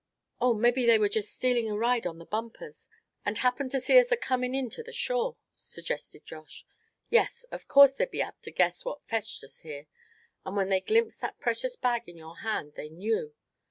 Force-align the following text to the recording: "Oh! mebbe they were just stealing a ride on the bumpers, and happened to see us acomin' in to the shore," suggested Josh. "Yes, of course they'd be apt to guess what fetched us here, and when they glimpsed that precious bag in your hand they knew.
"Oh! 0.39 0.55
mebbe 0.55 0.87
they 0.87 0.97
were 0.97 1.07
just 1.09 1.31
stealing 1.31 1.69
a 1.69 1.77
ride 1.77 2.07
on 2.07 2.17
the 2.17 2.25
bumpers, 2.25 2.87
and 3.23 3.37
happened 3.37 3.69
to 3.69 3.79
see 3.79 3.99
us 3.99 4.11
acomin' 4.11 4.55
in 4.55 4.67
to 4.71 4.81
the 4.81 4.91
shore," 4.91 5.37
suggested 5.55 6.25
Josh. 6.25 6.65
"Yes, 7.11 7.43
of 7.51 7.67
course 7.67 7.93
they'd 7.93 8.09
be 8.09 8.19
apt 8.19 8.41
to 8.45 8.51
guess 8.51 8.83
what 8.83 9.05
fetched 9.07 9.43
us 9.43 9.59
here, 9.59 9.85
and 10.43 10.55
when 10.57 10.69
they 10.69 10.81
glimpsed 10.81 11.21
that 11.21 11.39
precious 11.39 11.75
bag 11.75 12.09
in 12.09 12.17
your 12.17 12.37
hand 12.37 12.73
they 12.75 12.89
knew. 12.89 13.35